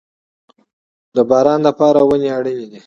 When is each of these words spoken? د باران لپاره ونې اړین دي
د 1.15 1.17
باران 1.29 1.59
لپاره 1.67 1.99
ونې 2.07 2.29
اړین 2.37 2.59
دي 2.71 2.79